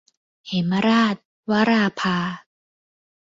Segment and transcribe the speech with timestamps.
[0.45, 1.15] เหมราช-
[1.49, 2.17] วราภา